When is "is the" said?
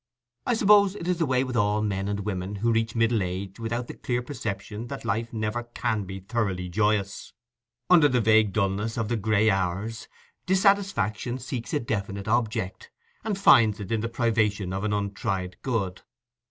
1.07-1.27